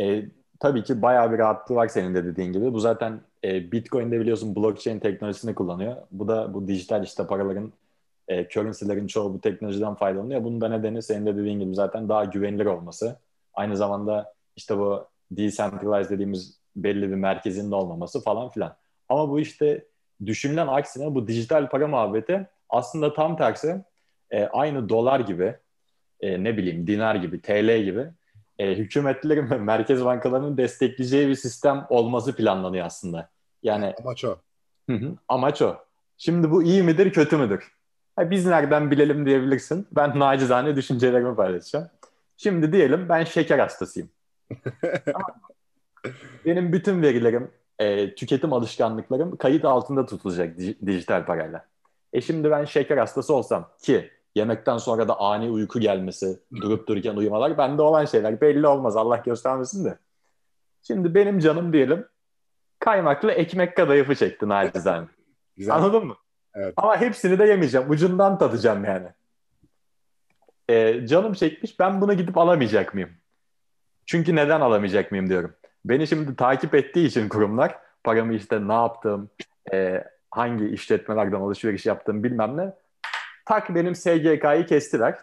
E, 0.00 0.22
tabii 0.62 0.84
ki 0.84 1.02
bayağı 1.02 1.32
bir 1.32 1.38
rahatlığı 1.38 1.74
var 1.74 1.88
senin 1.88 2.14
de 2.14 2.24
dediğin 2.24 2.52
gibi. 2.52 2.72
Bu 2.72 2.80
zaten 2.80 3.20
e, 3.44 3.72
Bitcoin'de 3.72 4.20
biliyorsun 4.20 4.56
blockchain 4.56 4.98
teknolojisini 4.98 5.54
kullanıyor. 5.54 5.96
Bu 6.10 6.28
da 6.28 6.54
bu 6.54 6.68
dijital 6.68 7.04
işte 7.04 7.26
paraların 7.26 7.72
e, 8.28 8.48
currency'lerin 8.48 9.06
çoğu 9.06 9.34
bu 9.34 9.40
teknolojiden 9.40 9.94
faydalanıyor. 9.94 10.44
Bunun 10.44 10.60
da 10.60 10.68
nedeni 10.68 11.02
senin 11.02 11.26
de 11.26 11.36
dediğin 11.36 11.60
gibi 11.60 11.74
zaten 11.74 12.08
daha 12.08 12.24
güvenilir 12.24 12.66
olması. 12.66 13.16
Aynı 13.54 13.76
zamanda 13.76 14.34
işte 14.56 14.78
bu 14.78 15.06
decentralized 15.30 16.10
dediğimiz 16.10 16.58
belli 16.76 17.10
bir 17.10 17.14
merkezin 17.14 17.70
de 17.70 17.74
olmaması 17.74 18.20
falan 18.20 18.48
filan. 18.48 18.76
Ama 19.08 19.30
bu 19.30 19.40
işte 19.40 19.84
düşünülen 20.26 20.66
aksine 20.66 21.14
bu 21.14 21.28
dijital 21.28 21.68
para 21.68 21.88
muhabbeti 21.88 22.46
aslında 22.68 23.14
tam 23.14 23.36
tersi 23.36 23.84
e, 24.30 24.44
aynı 24.44 24.88
dolar 24.88 25.20
gibi 25.20 25.54
e, 26.20 26.44
ne 26.44 26.56
bileyim 26.56 26.86
dinar 26.86 27.14
gibi 27.14 27.40
TL 27.40 27.82
gibi 27.82 28.06
e, 28.58 28.74
hükümetlerin 28.74 29.50
ve 29.50 29.58
merkez 29.58 30.04
bankalarının 30.04 30.56
destekleyeceği 30.56 31.28
bir 31.28 31.34
sistem 31.34 31.86
olması 31.88 32.36
planlanıyor 32.36 32.86
aslında. 32.86 33.28
Yani 33.62 33.94
amaç 34.00 34.24
o. 34.24 34.36
Hı 34.90 34.96
hı, 34.96 35.14
amaç 35.28 35.62
o. 35.62 35.76
Şimdi 36.18 36.50
bu 36.50 36.62
iyi 36.62 36.82
midir, 36.82 37.12
kötü 37.12 37.36
müdür? 37.36 37.72
Ha, 38.16 38.30
biz 38.30 38.46
nereden 38.46 38.90
bilelim 38.90 39.26
diyebilirsin. 39.26 39.86
Ben 39.92 40.18
nacizane 40.18 40.76
düşüncelerimi 40.76 41.36
paylaşacağım. 41.36 41.88
Şimdi 42.36 42.72
diyelim 42.72 43.08
ben 43.08 43.24
şeker 43.24 43.58
hastasıyım. 43.58 44.10
Benim 46.44 46.72
bütün 46.72 47.02
verilerim, 47.02 47.50
e, 47.78 48.14
tüketim 48.14 48.52
alışkanlıklarım 48.52 49.36
kayıt 49.36 49.64
altında 49.64 50.06
tutulacak 50.06 50.58
dijital 50.58 51.26
parayla. 51.26 51.66
E 52.12 52.20
şimdi 52.20 52.50
ben 52.50 52.64
şeker 52.64 52.96
hastası 52.96 53.34
olsam 53.34 53.70
ki 53.82 54.10
Yemekten 54.34 54.78
sonra 54.78 55.08
da 55.08 55.20
ani 55.20 55.50
uyku 55.50 55.80
gelmesi, 55.80 56.40
durup 56.54 56.88
dururken 56.88 57.16
uyumalar 57.16 57.58
bende 57.58 57.82
olan 57.82 58.04
şeyler. 58.04 58.40
Belli 58.40 58.66
olmaz 58.66 58.96
Allah 58.96 59.16
göstermesin 59.16 59.84
de. 59.84 59.98
Şimdi 60.82 61.14
benim 61.14 61.38
canım 61.38 61.72
diyelim 61.72 62.06
kaymaklı 62.78 63.32
ekmek 63.32 63.76
kadayıfı 63.76 64.14
çekti 64.14 64.48
nacizane. 64.48 65.06
Güzel. 65.56 65.74
Anladın 65.74 66.06
mı? 66.06 66.16
Evet. 66.54 66.74
Ama 66.76 67.00
hepsini 67.00 67.38
de 67.38 67.44
yemeyeceğim. 67.44 67.90
Ucundan 67.90 68.38
tadacağım 68.38 68.84
yani. 68.84 69.08
Ee, 70.70 71.06
canım 71.06 71.32
çekmiş 71.32 71.78
ben 71.80 72.00
bunu 72.00 72.14
gidip 72.14 72.38
alamayacak 72.38 72.94
mıyım? 72.94 73.10
Çünkü 74.06 74.36
neden 74.36 74.60
alamayacak 74.60 75.10
mıyım 75.10 75.28
diyorum. 75.28 75.54
Beni 75.84 76.06
şimdi 76.06 76.36
takip 76.36 76.74
ettiği 76.74 77.06
için 77.06 77.28
kurumlar 77.28 77.78
paramı 78.04 78.34
işte 78.34 78.68
ne 78.68 78.72
yaptım, 78.72 79.30
e, 79.72 80.04
hangi 80.30 80.68
işletmelerden 80.68 81.40
alışveriş 81.40 81.86
yaptım 81.86 82.24
bilmem 82.24 82.56
ne 82.56 82.72
Tak 83.46 83.74
benim 83.74 83.94
SGK'yı 83.94 84.66
kestiler. 84.66 85.18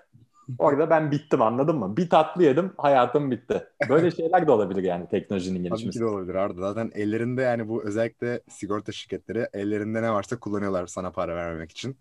Orada 0.57 0.89
ben 0.89 1.11
bittim 1.11 1.41
anladın 1.41 1.75
mı? 1.75 1.97
Bir 1.97 2.09
tatlı 2.09 2.43
yedim 2.43 2.71
hayatım 2.77 3.31
bitti. 3.31 3.67
Böyle 3.89 4.11
şeyler 4.11 4.47
de 4.47 4.51
olabilir 4.51 4.83
yani 4.83 5.07
teknolojinin 5.09 5.59
gelişmesi. 5.59 5.83
Tabii 5.83 5.93
ki 5.93 5.99
de 5.99 6.05
olabilir 6.05 6.35
Arda. 6.35 6.61
Zaten 6.61 6.91
ellerinde 6.95 7.41
yani 7.41 7.67
bu 7.67 7.83
özellikle 7.83 8.41
sigorta 8.49 8.91
şirketleri 8.91 9.47
ellerinde 9.53 10.01
ne 10.01 10.11
varsa 10.11 10.39
kullanıyorlar 10.39 10.87
sana 10.87 11.11
para 11.11 11.35
vermemek 11.35 11.71
için. 11.71 11.97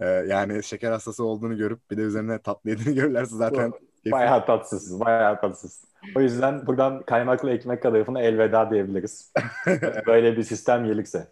Ee, 0.00 0.06
yani 0.06 0.64
şeker 0.64 0.92
hastası 0.92 1.24
olduğunu 1.24 1.56
görüp 1.56 1.90
bir 1.90 1.96
de 1.96 2.00
üzerine 2.00 2.38
tatlı 2.38 2.70
yediğini 2.70 2.94
görürlerse 3.00 3.36
zaten... 3.36 3.72
Bayağı 4.12 4.46
tatsız, 4.46 5.00
bayağı 5.00 5.40
tatsız. 5.40 5.84
O 6.16 6.20
yüzden 6.20 6.66
buradan 6.66 7.02
kaymaklı 7.02 7.50
ekmek 7.50 7.82
kadayıfına 7.82 8.20
elveda 8.20 8.70
diyebiliriz. 8.70 9.32
Böyle 10.06 10.36
bir 10.36 10.42
sistem 10.42 10.84
gelirse. 10.84 11.28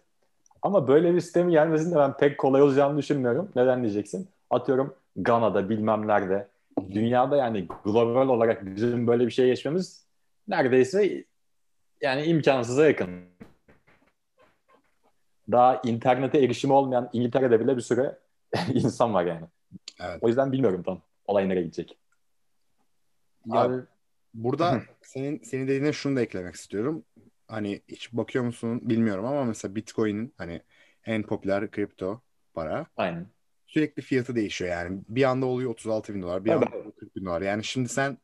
Ama 0.61 0.87
böyle 0.87 1.15
bir 1.15 1.21
sistemin 1.21 1.51
gelmesini 1.51 1.93
de 1.93 1.97
ben 1.97 2.17
pek 2.17 2.37
kolay 2.37 2.61
olacağını 2.61 2.97
düşünmüyorum. 2.97 3.51
Neden 3.55 3.81
diyeceksin? 3.81 4.29
Atıyorum 4.49 4.95
Gana'da 5.15 5.69
bilmem 5.69 6.07
nerede. 6.07 6.47
Dünyada 6.91 7.37
yani 7.37 7.67
global 7.83 8.27
olarak 8.27 8.65
bizim 8.65 9.07
böyle 9.07 9.25
bir 9.25 9.31
şey 9.31 9.45
geçmemiz 9.45 10.05
neredeyse 10.47 11.25
yani 12.01 12.23
imkansıza 12.23 12.87
yakın. 12.87 13.09
Daha 15.51 15.81
internete 15.85 16.39
erişimi 16.39 16.73
olmayan 16.73 17.09
İngiltere'de 17.13 17.59
bile 17.59 17.77
bir 17.77 17.81
sürü 17.81 18.19
insan 18.73 19.13
var 19.13 19.25
yani. 19.25 19.45
Evet. 19.99 20.17
O 20.21 20.27
yüzden 20.27 20.51
bilmiyorum 20.51 20.83
tam 20.83 21.01
olay 21.25 21.49
nereye 21.49 21.61
gidecek. 21.61 21.97
Ya, 23.45 23.59
Abi, 23.59 23.81
burada 24.33 24.81
senin 25.01 25.43
senin 25.43 25.67
dediğine 25.67 25.93
şunu 25.93 26.15
da 26.15 26.21
eklemek 26.21 26.55
istiyorum 26.55 27.03
hani 27.51 27.81
hiç 27.87 28.13
bakıyor 28.13 28.45
musun 28.45 28.89
bilmiyorum 28.89 29.25
ama 29.25 29.43
mesela 29.43 29.75
Bitcoin'in 29.75 30.33
hani 30.37 30.61
en 31.05 31.23
popüler 31.23 31.71
kripto 31.71 32.21
para. 32.53 32.85
Aynen. 32.97 33.27
Sürekli 33.67 34.01
fiyatı 34.01 34.35
değişiyor 34.35 34.71
yani. 34.71 35.01
Bir 35.09 35.23
anda 35.23 35.45
oluyor 35.45 35.71
36 35.71 36.15
bin 36.15 36.21
dolar, 36.21 36.45
bir 36.45 36.51
anda 36.51 36.65
oluyor 36.65 36.91
40 36.99 37.15
bin 37.15 37.25
dolar. 37.25 37.41
Yani 37.41 37.63
şimdi 37.63 37.89
sen 37.89 38.17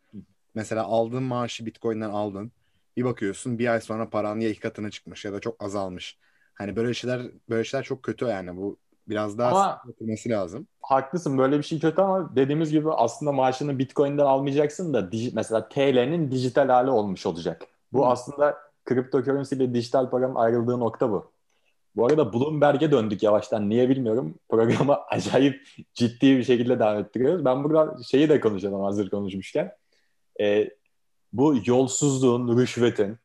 mesela 0.55 0.84
aldığın 0.84 1.24
maaşı 1.24 1.65
Bitcoin'den 1.65 2.10
aldın. 2.10 2.51
Bir 2.98 3.03
bakıyorsun 3.03 3.60
bir 3.60 3.67
ay 3.67 3.81
sonra 3.81 4.10
paran 4.10 4.39
ya 4.39 4.50
iki 4.50 4.60
katına 4.60 4.91
çıkmış 4.91 5.25
ya 5.25 5.34
da 5.34 5.39
çok 5.39 5.63
azalmış. 5.63 6.17
Hani 6.53 6.75
böyle 6.75 6.93
şeyler 6.93 7.22
böyle 7.50 7.63
şeyler 7.63 7.84
çok 7.84 8.03
kötü 8.03 8.25
yani 8.25 8.57
bu 8.57 8.77
biraz 9.07 9.38
daha 9.38 9.79
sıkılması 9.88 10.29
lazım. 10.29 10.67
Haklısın 10.81 11.38
böyle 11.38 11.57
bir 11.57 11.63
şey 11.63 11.79
kötü 11.79 12.01
ama 12.01 12.36
dediğimiz 12.36 12.72
gibi 12.72 12.91
aslında 12.91 13.31
maaşını 13.31 13.79
Bitcoin'den 13.79 14.25
almayacaksın 14.25 14.93
da 14.93 15.00
dij- 15.00 15.31
mesela 15.36 15.69
TL'nin 15.69 16.31
dijital 16.31 16.67
hali 16.69 16.89
olmuş 16.89 17.25
olacak. 17.25 17.62
Bu 17.93 18.05
Hı. 18.05 18.10
aslında 18.10 18.67
cryptocurrency 18.89 19.56
ile 19.56 19.74
dijital 19.74 20.10
paranın 20.10 20.36
ayrıldığı 20.36 20.79
nokta 20.79 21.12
bu. 21.12 21.32
Bu 21.96 22.06
arada 22.06 22.34
Bloomberg'e 22.34 22.91
döndük 22.91 23.24
yavaştan. 23.24 23.70
Niye 23.70 23.89
bilmiyorum. 23.89 24.36
Programı 24.50 24.98
acayip 25.10 25.67
ciddi 25.94 26.38
bir 26.38 26.44
şekilde 26.44 26.79
devam 26.79 27.00
ettiriyoruz. 27.00 27.46
Ben 27.46 27.63
burada 27.63 27.98
şeyi 28.03 28.29
de 28.29 28.39
konuşalım 28.39 28.82
hazır 28.82 29.10
konuşmuşken. 29.10 29.72
Ee, 30.39 30.70
bu 31.34 31.56
yolsuzluğun, 31.65 32.58
rüşvetin, 32.58 33.17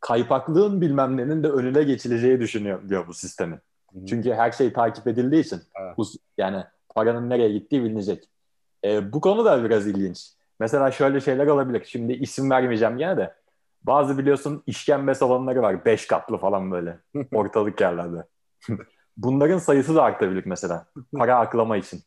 kaypaklığın 0.00 0.80
bilmem 0.80 1.16
nenin 1.16 1.42
de 1.42 1.48
önüne 1.48 1.82
geçileceği 1.82 2.40
düşünüyor 2.40 2.88
diyor 2.88 3.08
bu 3.08 3.14
sistemin. 3.14 3.58
Hı. 3.92 4.06
Çünkü 4.06 4.32
her 4.32 4.52
şey 4.52 4.72
takip 4.72 5.06
edildiği 5.06 5.42
için 5.42 5.60
Evet. 5.80 5.98
bu, 5.98 6.06
yani 6.38 6.64
paranın 6.94 7.30
nereye 7.30 7.52
gittiği 7.52 7.84
bilinecek. 7.84 8.24
Ee, 8.84 9.12
bu 9.12 9.20
konu 9.20 9.44
da 9.44 9.64
biraz 9.64 9.86
ilginç. 9.86 10.30
Mesela 10.60 10.90
şöyle 10.90 11.20
şeyler 11.20 11.46
olabilir. 11.46 11.84
Şimdi 11.86 12.12
isim 12.12 12.50
vermeyeceğim 12.50 12.98
gene 12.98 13.16
de. 13.16 13.34
Bazı 13.82 14.18
biliyorsun 14.18 14.62
işkembe 14.66 15.14
salonları 15.14 15.62
var. 15.62 15.84
Beş 15.84 16.06
katlı 16.06 16.38
falan 16.38 16.70
böyle. 16.70 16.98
Ortalık 17.32 17.80
yerlerde. 17.80 18.26
Bunların 19.16 19.58
sayısı 19.58 19.94
da 19.94 20.02
artabilir 20.02 20.42
mesela. 20.46 20.86
Para 21.18 21.38
aklama 21.38 21.76
için. 21.76 22.00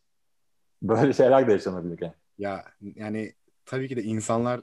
Böyle 0.82 1.14
şeyler 1.14 1.48
de 1.48 1.52
yaşanabilir 1.52 2.00
yani. 2.02 2.14
Ya 2.38 2.66
yani 2.82 3.34
tabii 3.66 3.88
ki 3.88 3.96
de 3.96 4.04
insanlar 4.04 4.62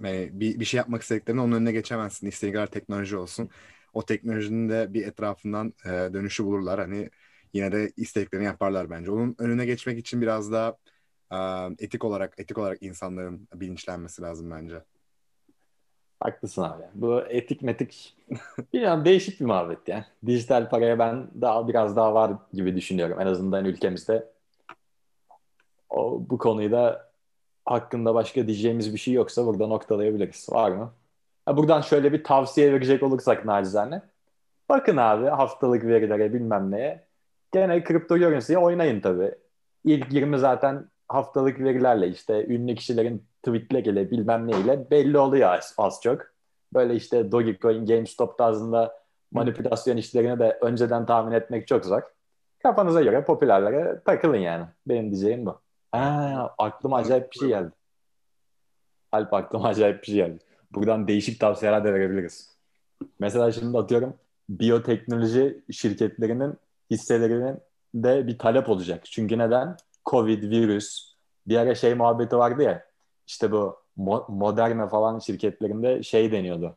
yani 0.00 0.30
bir, 0.40 0.60
bir 0.60 0.64
şey 0.64 0.78
yapmak 0.78 1.02
istediklerinde 1.02 1.42
onun 1.42 1.52
önüne 1.56 1.72
geçemezsin. 1.72 2.26
İstediği 2.26 2.52
kadar 2.54 2.66
teknoloji 2.66 3.16
olsun. 3.16 3.50
O 3.92 4.04
teknolojinin 4.04 4.68
de 4.68 4.94
bir 4.94 5.06
etrafından 5.06 5.72
eee, 5.86 6.12
dönüşü 6.14 6.44
bulurlar. 6.44 6.80
Hani 6.80 7.10
yine 7.52 7.72
de 7.72 7.92
istediklerini 7.96 8.46
yaparlar 8.46 8.90
bence. 8.90 9.10
Onun 9.10 9.36
önüne 9.38 9.66
geçmek 9.66 9.98
için 9.98 10.22
biraz 10.22 10.52
daha 10.52 10.76
eee, 11.32 11.76
etik 11.78 12.04
olarak 12.04 12.34
etik 12.38 12.58
olarak 12.58 12.82
insanların 12.82 13.48
bilinçlenmesi 13.54 14.22
lazım 14.22 14.50
bence. 14.50 14.82
Haklısın 16.24 16.62
abi. 16.62 16.82
Bu 16.94 17.20
etik 17.20 17.62
metik 17.62 18.16
bilmiyorum 18.72 19.04
değişik 19.04 19.40
bir 19.40 19.44
muhabbet 19.44 19.88
ya. 19.88 20.06
Dijital 20.26 20.68
paraya 20.68 20.98
ben 20.98 21.28
daha 21.40 21.68
biraz 21.68 21.96
daha 21.96 22.14
var 22.14 22.32
gibi 22.52 22.76
düşünüyorum. 22.76 23.20
En 23.20 23.26
azından 23.26 23.64
ülkemizde. 23.64 24.28
O, 25.90 26.22
bu 26.30 26.38
konuyu 26.38 26.72
da 26.72 27.10
hakkında 27.64 28.14
başka 28.14 28.46
diyeceğimiz 28.46 28.92
bir 28.92 28.98
şey 28.98 29.14
yoksa 29.14 29.46
burada 29.46 29.66
noktalayabiliriz. 29.66 30.48
Var 30.52 30.70
mı? 30.70 30.92
Ha, 31.46 31.56
buradan 31.56 31.80
şöyle 31.80 32.12
bir 32.12 32.24
tavsiye 32.24 32.72
verecek 32.72 33.02
olursak 33.02 33.44
nacizane. 33.44 34.02
Bakın 34.68 34.96
abi 34.96 35.26
haftalık 35.26 35.84
verilere 35.84 36.34
bilmem 36.34 36.70
neye. 36.70 37.04
Gene 37.52 37.84
kripto 37.84 38.18
currency'ye 38.18 38.58
oynayın 38.58 39.00
tabii. 39.00 39.34
İlk 39.84 40.12
20 40.12 40.38
zaten 40.38 40.88
haftalık 41.08 41.60
verilerle 41.60 42.08
işte 42.08 42.46
ünlü 42.46 42.74
kişilerin 42.74 43.26
tweetleriyle 43.44 44.10
bilmem 44.10 44.46
neyle 44.46 44.90
belli 44.90 45.18
oluyor 45.18 45.54
az, 45.54 45.74
az 45.78 46.00
çok. 46.02 46.22
Böyle 46.74 46.94
işte 46.94 47.32
Dogecoin, 47.32 47.86
GameStop 47.86 48.38
tarzında 48.38 49.04
manipülasyon 49.32 49.96
işlerini 49.96 50.38
de 50.38 50.58
önceden 50.60 51.06
tahmin 51.06 51.32
etmek 51.32 51.66
çok 51.66 51.84
zor. 51.84 52.02
Kafanıza 52.62 53.02
göre 53.02 53.24
popülerlere 53.24 54.00
takılın 54.04 54.36
yani. 54.36 54.64
Benim 54.86 55.10
diyeceğim 55.10 55.46
bu. 55.46 55.60
Ha, 55.92 56.54
aklıma 56.58 56.96
acayip 56.96 57.32
bir 57.32 57.38
şey 57.38 57.48
geldi. 57.48 57.70
Alp 59.12 59.34
aklıma 59.34 59.68
acayip 59.68 60.02
bir 60.02 60.06
şey 60.06 60.14
geldi. 60.14 60.38
Buradan 60.72 61.08
değişik 61.08 61.40
tavsiyeler 61.40 61.84
de 61.84 61.94
verebiliriz. 61.94 62.54
Mesela 63.18 63.52
şimdi 63.52 63.78
atıyorum 63.78 64.14
biyoteknoloji 64.48 65.62
şirketlerinin 65.70 66.54
hisselerinin 66.90 67.58
de 67.94 68.26
bir 68.26 68.38
talep 68.38 68.68
olacak. 68.68 69.04
Çünkü 69.04 69.38
neden? 69.38 69.76
Covid, 70.06 70.42
virüs, 70.42 71.14
bir 71.46 71.56
ara 71.56 71.74
şey 71.74 71.94
muhabbeti 71.94 72.36
vardı 72.36 72.62
ya 72.62 72.84
işte 73.26 73.52
bu 73.52 73.76
Mo- 73.98 74.32
Moderna 74.32 74.88
falan 74.88 75.18
şirketlerinde 75.18 76.02
şey 76.02 76.32
deniyordu. 76.32 76.76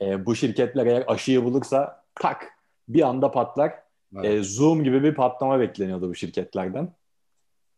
E, 0.00 0.26
bu 0.26 0.34
şirketler 0.34 0.86
eğer 0.86 1.04
aşıyı 1.06 1.44
bulursa 1.44 2.04
tak 2.14 2.58
bir 2.88 3.02
anda 3.02 3.30
patlar. 3.30 3.74
Evet. 4.16 4.24
E, 4.24 4.42
Zoom 4.42 4.84
gibi 4.84 5.02
bir 5.02 5.14
patlama 5.14 5.60
bekleniyordu 5.60 6.08
bu 6.08 6.14
şirketlerden. 6.14 6.92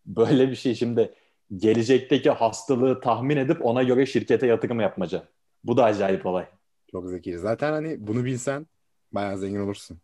Böyle 0.06 0.50
bir 0.50 0.54
şey 0.54 0.74
şimdi 0.74 1.14
gelecekteki 1.56 2.30
hastalığı 2.30 3.00
tahmin 3.00 3.36
edip 3.36 3.64
ona 3.64 3.82
göre 3.82 4.06
şirkete 4.06 4.46
yatırım 4.46 4.80
yapmaca. 4.80 5.24
Bu 5.64 5.76
da 5.76 5.84
acayip 5.84 6.26
olay. 6.26 6.46
Çok 6.90 7.08
zeki. 7.08 7.38
Zaten 7.38 7.72
hani 7.72 8.06
bunu 8.06 8.24
bilsen 8.24 8.66
bayağı 9.12 9.38
zengin 9.38 9.60
olursun. 9.60 9.98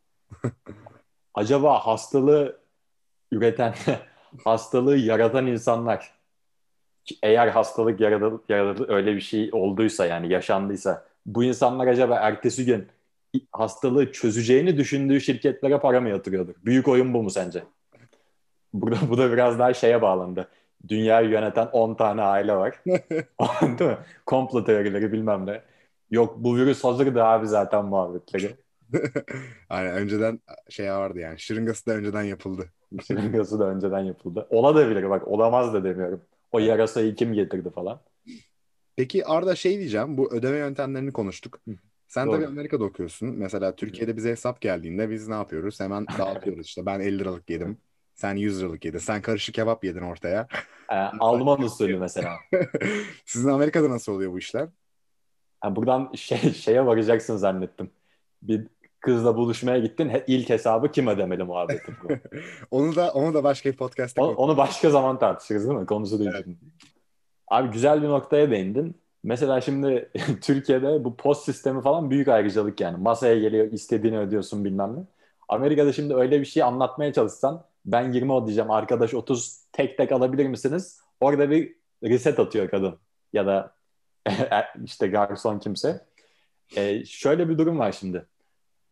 Acaba 1.35 1.87
hastalığı 1.87 2.61
üreten, 3.33 3.75
hastalığı 4.45 4.97
yaratan 4.97 5.47
insanlar 5.47 6.20
eğer 7.23 7.49
hastalık 7.49 8.01
yaradı, 8.01 8.41
yaradı 8.49 8.87
öyle 8.89 9.15
bir 9.17 9.21
şey 9.21 9.51
olduysa 9.53 10.07
yani 10.07 10.33
yaşandıysa 10.33 11.05
bu 11.27 11.45
insanlar 11.45 11.87
acaba 11.87 12.17
ertesi 12.17 12.65
gün 12.65 12.89
hastalığı 13.53 14.13
çözeceğini 14.13 14.77
düşündüğü 14.77 15.21
şirketlere 15.21 15.79
para 15.81 16.01
mı 16.01 16.09
yatırıyordur? 16.09 16.55
Büyük 16.65 16.89
oyun 16.89 17.15
bu 17.15 17.23
mu 17.23 17.31
sence? 17.31 17.65
Burada 18.73 18.97
bu 19.11 19.19
da 19.19 19.33
biraz 19.33 19.59
daha 19.59 19.75
şeye 19.75 20.03
bağlandı. 20.03 20.49
Dünyayı 20.89 21.29
yöneten 21.31 21.67
10 21.67 21.95
tane 21.95 22.23
aile 22.23 22.55
var. 22.57 22.81
Değil 23.79 23.91
mi? 23.91 23.99
Komplo 24.27 24.65
teorileri 24.65 25.13
bilmem 25.13 25.47
ne. 25.47 25.63
Yok 26.11 26.35
bu 26.39 26.57
virüs 26.57 26.85
hazırdı 26.85 27.25
abi 27.25 27.47
zaten 27.47 27.85
muhabbetleri. 27.85 28.57
Aynen 29.69 29.95
önceden 29.95 30.41
şey 30.69 30.93
vardı 30.93 31.19
yani. 31.19 31.39
Şırıngası 31.41 31.87
da 31.87 31.93
önceden 31.93 32.23
yapıldı. 32.23 32.71
Şırıngası 33.07 33.59
da 33.61 33.65
önceden 33.69 34.01
yapıldı. 34.01 34.47
Ola 34.51 34.75
da 34.75 34.91
bilir 34.91 35.11
bak 35.11 35.29
olamaz 35.29 35.75
da 35.75 35.85
demiyorum. 35.85 36.23
O 36.53 36.59
yarasayı 36.59 37.15
kim 37.15 37.33
getirdi 37.33 37.71
falan. 37.71 38.01
Peki 38.97 39.27
Arda 39.27 39.57
şey 39.57 39.79
diyeceğim. 39.79 40.19
Bu 40.19 40.35
ödeme 40.35 40.57
yöntemlerini 40.57 41.13
konuştuk. 41.13 41.61
Sen 42.09 42.27
Doğru. 42.27 42.37
tabii 42.37 42.47
Amerika'da 42.47 42.85
okuyorsun. 42.85 43.29
Mesela 43.29 43.77
Türkiye'de 43.77 44.17
bize 44.17 44.31
hesap 44.31 44.61
geldiğinde 44.61 45.11
biz 45.11 45.29
ne 45.29 45.35
yapıyoruz? 45.35 45.81
Hemen 45.81 46.07
dağıtıyoruz 46.19 46.67
işte. 46.67 46.87
Ben 46.87 47.01
50 47.01 47.19
liralık 47.19 47.51
yedim. 47.51 47.79
Sen 48.15 48.35
100 48.35 48.61
liralık 48.61 48.85
yedin. 48.85 48.99
Sen 48.99 49.23
karışık 49.23 49.55
kebap 49.55 49.85
yedin 49.85 50.03
ortaya. 50.03 50.49
Ee, 50.91 50.95
Alman 50.95 51.63
usulü 51.63 51.99
mesela. 51.99 52.33
Sizin 53.25 53.49
Amerika'da 53.49 53.91
nasıl 53.91 54.13
oluyor 54.13 54.33
bu 54.33 54.39
işler? 54.39 54.69
Ha, 55.61 55.77
buradan 55.77 56.13
şey, 56.15 56.53
şeye 56.53 56.87
varacaksın 56.87 57.37
zannettim. 57.37 57.91
Bir 58.43 58.67
kızla 59.01 59.37
buluşmaya 59.37 59.79
gittin. 59.79 60.09
he- 60.09 60.25
ilk 60.27 60.51
hesabı 60.51 60.91
kim 60.93 61.07
ödemeli 61.07 61.43
muhabbeti 61.45 61.93
bu. 62.05 62.09
Onu 62.71 62.97
da 62.97 63.11
onu 63.13 63.35
da 63.35 63.45
başka 63.45 63.71
bir 63.71 63.77
podcast'te 63.77 64.23
O- 64.23 64.25
konuş- 64.27 64.39
Onu 64.39 64.57
başka 64.57 64.91
zaman 64.91 65.19
tartışırız 65.19 65.69
değil 65.69 65.79
mi? 65.81 65.87
Konusu 65.87 66.19
değil. 66.19 66.31
şimdi. 66.45 66.57
Abi 67.49 67.71
güzel 67.71 68.03
bir 68.03 68.09
noktaya 68.09 68.51
değindin. 68.51 68.97
Mesela 69.25 69.61
şimdi 69.61 70.11
Türkiye'de 70.43 71.05
bu 71.05 71.17
post 71.17 71.45
sistemi 71.45 71.83
falan 71.83 72.11
büyük 72.11 72.29
ayrıcalık 72.29 72.81
yani. 72.81 72.97
Masaya 72.97 73.39
geliyor 73.39 73.73
istediğini 73.73 74.19
ödüyorsun 74.19 74.65
bilmem 74.65 74.97
ne. 74.97 75.01
Amerika'da 75.49 75.93
şimdi 75.93 76.15
öyle 76.15 76.41
bir 76.41 76.45
şey 76.47 76.63
anlatmaya 76.63 77.13
çalışsan 77.13 77.65
ben 77.87 78.13
20 78.13 78.33
ödeyeceğim 78.35 78.71
arkadaş 78.71 79.15
30 79.15 79.61
tek 79.73 79.97
tek 79.99 80.13
alabilir 80.13 80.47
misiniz? 80.47 81.01
Orada 81.21 81.51
bir 81.51 81.75
reset 82.03 82.39
atıyor 82.41 82.69
kadın 82.71 82.97
ya 83.33 83.47
da 83.47 83.73
işte 84.85 85.09
garson 85.09 85.59
kimse. 85.59 86.07
Ee, 86.77 87.05
şöyle 87.05 87.49
bir 87.49 87.59
durum 87.59 87.79
var 87.79 87.93
şimdi. 87.93 88.27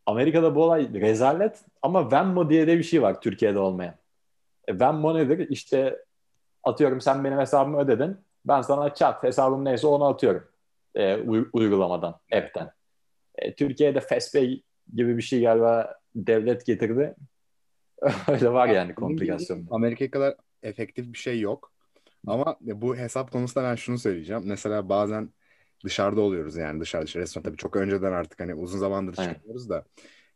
Amerika'da 0.09 0.55
bu 0.55 0.65
olay 0.65 0.88
rezalet 0.95 1.65
ama 1.83 2.12
Venmo 2.12 2.50
diye 2.50 2.67
de 2.67 2.79
bir 2.79 2.83
şey 2.83 3.03
var 3.03 3.21
Türkiye'de 3.21 3.59
olmayan. 3.59 3.95
E, 4.69 4.81
Venmo 4.81 5.15
nedir? 5.15 5.49
İşte 5.50 6.05
atıyorum 6.65 7.00
sen 7.00 7.25
benim 7.25 7.38
hesabımı 7.38 7.79
ödedin. 7.79 8.17
Ben 8.45 8.62
sana 8.62 8.95
chat 8.95 9.23
hesabım 9.23 9.65
neyse 9.65 9.87
onu 9.87 10.05
atıyorum. 10.05 10.45
E, 10.95 11.17
uy- 11.17 11.49
uygulamadan, 11.53 12.21
app'ten. 12.33 12.71
E, 13.35 13.55
Türkiye'de 13.55 14.00
Fastpay 14.00 14.62
gibi 14.95 15.17
bir 15.17 15.23
şey 15.23 15.41
galiba 15.43 15.95
devlet 16.15 16.67
getirdi. 16.67 17.15
Öyle 18.29 18.53
var 18.53 18.69
yani 18.69 18.95
komplikasyon. 18.95 19.67
Amerika 19.71 20.11
kadar 20.11 20.35
efektif 20.62 21.12
bir 21.12 21.19
şey 21.19 21.41
yok. 21.41 21.73
Ama 22.27 22.57
bu 22.61 22.97
hesap 22.97 23.33
konusunda 23.33 23.67
ben 23.71 23.75
şunu 23.75 23.99
söyleyeceğim. 23.99 24.43
Mesela 24.45 24.88
bazen 24.88 25.29
dışarıda 25.85 26.21
oluyoruz 26.21 26.57
yani 26.57 26.81
dışarı 26.81 27.07
dışarı 27.07 27.23
restoran 27.23 27.43
tabii 27.45 27.57
çok 27.57 27.77
önceden 27.77 28.13
artık 28.13 28.41
hani 28.41 28.55
uzun 28.55 28.79
zamandır 28.79 29.17
çıkıyoruz 29.17 29.69
da 29.69 29.85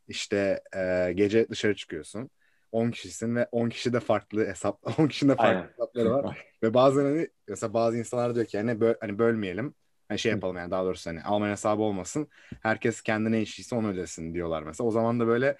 işte 0.08 0.62
e, 0.76 1.12
gece 1.14 1.48
dışarı 1.48 1.74
çıkıyorsun. 1.76 2.30
10 2.72 2.90
kişisin 2.90 3.36
ve 3.36 3.48
10 3.52 3.68
kişi 3.68 3.92
de 3.92 4.00
farklı 4.00 4.46
hesap 4.46 4.98
10 5.00 5.08
kişinin 5.08 5.30
de 5.30 5.36
farklı 5.36 5.48
Aynen. 5.58 5.68
hesapları 5.68 6.10
var. 6.10 6.38
ve 6.62 6.74
bazen 6.74 7.04
hani 7.04 7.28
mesela 7.48 7.74
bazı 7.74 7.98
insanlar 7.98 8.34
diyor 8.34 8.46
ki 8.46 8.58
hani, 8.58 8.80
böl, 8.80 8.94
hani 9.00 9.18
bölmeyelim. 9.18 9.74
Hani 10.08 10.18
şey 10.18 10.32
yapalım 10.32 10.56
yani 10.56 10.70
daha 10.70 10.84
doğrusu 10.84 11.10
hani 11.10 11.22
Alman 11.22 11.50
hesabı 11.50 11.82
olmasın. 11.82 12.28
Herkes 12.62 13.02
kendine 13.02 13.42
işiyse 13.42 13.74
onu 13.76 13.88
ödesin 13.88 14.34
diyorlar 14.34 14.62
mesela. 14.62 14.88
O 14.88 14.90
zaman 14.90 15.20
da 15.20 15.26
böyle 15.26 15.56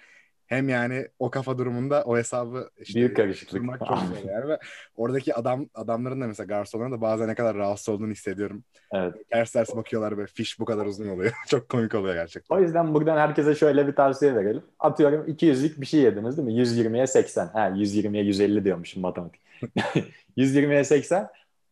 hem 0.53 0.69
yani 0.69 1.07
o 1.19 1.29
kafa 1.31 1.57
durumunda 1.57 2.03
o 2.03 2.17
hesabı 2.17 2.69
işte 2.79 2.99
Büyük 2.99 3.15
karışıklık. 3.17 3.63
çok 3.79 3.87
zor 3.99 4.29
yani. 4.29 4.47
Ve 4.47 4.59
oradaki 4.95 5.35
adam 5.35 5.65
adamların 5.73 6.21
da 6.21 6.27
mesela 6.27 6.47
garsonların 6.47 6.91
da 6.91 7.01
bazen 7.01 7.27
ne 7.27 7.35
kadar 7.35 7.57
rahatsız 7.57 7.89
olduğunu 7.89 8.11
hissediyorum. 8.11 8.63
Evet. 8.93 9.13
Ters 9.31 9.51
ters 9.51 9.75
bakıyorlar 9.75 10.17
ve 10.17 10.25
fiş 10.27 10.59
bu 10.59 10.65
kadar 10.65 10.85
uzun 10.85 11.07
oluyor. 11.07 11.31
çok 11.47 11.69
komik 11.69 11.95
oluyor 11.95 12.15
gerçekten. 12.15 12.55
O 12.55 12.59
yüzden 12.59 12.93
buradan 12.93 13.17
herkese 13.17 13.55
şöyle 13.55 13.87
bir 13.87 13.95
tavsiye 13.95 14.35
verelim. 14.35 14.63
Atıyorum 14.79 15.25
200'lük 15.27 15.81
bir 15.81 15.85
şey 15.85 15.99
yediniz 15.99 16.37
değil 16.37 16.47
mi? 16.47 16.53
120'ye 16.53 17.07
80. 17.07 17.47
Ha 17.47 17.69
120'ye 17.69 18.23
150 18.23 18.65
diyormuşum 18.65 19.01
matematik. 19.01 19.41
120'ye 20.37 20.83
80. 20.83 21.27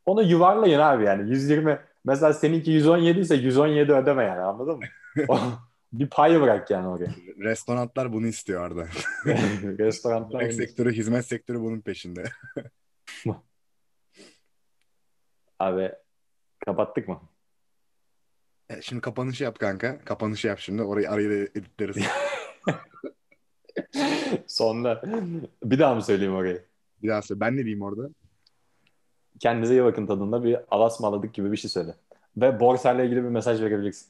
Onu 0.06 0.24
yuvarlayın 0.24 0.80
abi 0.80 1.04
yani. 1.06 1.30
120 1.30 1.80
mesela 2.06 2.34
seninki 2.34 2.72
117 2.72 3.20
ise 3.20 3.36
117 3.36 3.94
ödeme 3.94 4.24
yani 4.24 4.42
anladın 4.42 4.78
mı? 4.78 4.84
Bir 5.94 6.10
pay 6.10 6.42
bırak 6.42 6.72
yani 6.72 6.88
oraya. 6.88 7.12
Restoranlar 7.40 8.14
bunu 8.14 8.28
istiyor 8.28 8.62
Arda. 8.62 8.88
Restoranlar 9.80 10.42
Yemek 10.42 10.54
sektörü, 10.54 10.94
hizmet 10.94 11.26
sektörü 11.26 11.60
bunun 11.60 11.82
peşinde. 11.82 12.24
Abi 15.60 15.92
kapattık 16.66 17.08
mı? 17.08 17.22
E, 18.70 18.82
Şimdi 18.82 19.02
kapanışı 19.02 19.44
yap 19.44 19.60
kanka. 19.60 20.00
Kapanışı 20.06 20.48
yap 20.48 20.60
şimdi. 20.60 20.84
Orayı 20.84 21.12
arayı 21.12 21.30
da 21.30 21.34
editleriz. 21.60 21.98
Sonra 24.48 25.02
bir 25.64 25.80
daha 25.80 25.96
mı 25.96 26.02
söyleyeyim 26.04 26.36
orayı? 26.36 26.66
Bir 27.04 27.10
daha 27.10 27.22
söyle. 27.22 27.40
Ben 27.40 27.54
ne 27.54 27.58
diyeyim 27.58 27.82
orada? 27.82 28.10
Kendinize 29.40 29.74
iyi 29.74 29.84
bakın 29.84 30.08
tadında 30.08 30.44
bir 30.44 30.58
alasmaladık 30.72 31.34
gibi 31.34 31.52
bir 31.52 31.58
şey 31.58 31.70
söyle. 31.70 31.96
Ve 32.38 32.60
borsayla 32.60 33.04
ilgili 33.04 33.24
bir 33.24 33.30
mesaj 33.30 33.62
verebilirsin. 33.62 34.08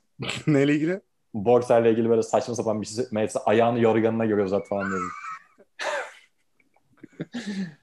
Neyle 0.47 0.75
ilgili? 0.75 1.01
Borsayla 1.33 1.89
ilgili 1.89 2.09
böyle 2.09 2.23
saçma 2.23 2.55
sapan 2.55 2.81
bir 2.81 2.87
şey 2.87 3.05
mesela 3.11 3.43
ayağını 3.45 3.79
yorganına 3.79 4.25
göre 4.25 4.43
uzat 4.43 4.67
falan 4.67 4.91
diye. 4.91 4.99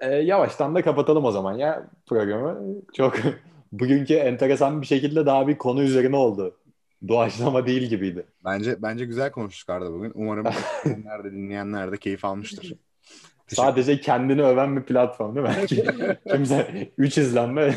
Ee, 0.00 0.14
yavaştan 0.14 0.74
da 0.74 0.82
kapatalım 0.82 1.24
o 1.24 1.30
zaman 1.30 1.58
ya 1.58 1.86
programı. 2.06 2.58
Çok 2.94 3.16
bugünkü 3.72 4.14
enteresan 4.14 4.82
bir 4.82 4.86
şekilde 4.86 5.26
daha 5.26 5.48
bir 5.48 5.58
konu 5.58 5.82
üzerine 5.82 6.16
oldu. 6.16 6.56
Doğaçlama 7.08 7.66
değil 7.66 7.82
gibiydi. 7.82 8.26
Bence 8.44 8.82
bence 8.82 9.04
güzel 9.04 9.32
konuştuk 9.32 9.70
Arda 9.70 9.92
bugün. 9.92 10.12
Umarım 10.14 10.46
dinleyenler 10.84 11.24
de 11.24 11.32
dinleyenler 11.32 11.92
de 11.92 11.96
keyif 11.96 12.24
almıştır. 12.24 12.72
Sadece 13.46 14.00
kendini 14.00 14.42
öven 14.42 14.76
bir 14.76 14.82
platform 14.82 15.36
değil 15.36 15.46
mi? 15.46 15.66
Kimse 16.30 16.88
3 16.98 17.18
izlenme. 17.18 17.74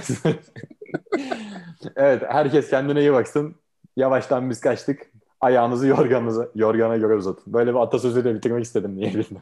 Evet 1.95 2.23
herkes 2.29 2.69
kendine 2.69 2.99
iyi 2.99 3.13
baksın. 3.13 3.55
Yavaştan 3.97 4.49
biz 4.49 4.61
kaçtık. 4.61 5.11
Ayağınızı 5.41 5.87
yorganınıza, 5.87 6.49
yorgana 6.55 6.97
göre 6.97 7.15
uzatın. 7.15 7.53
Böyle 7.53 7.71
bir 7.73 7.79
atasözüyle 7.79 8.35
bitirmek 8.35 8.63
istedim 8.65 8.97
diye 8.97 9.13
bildim. 9.13 9.37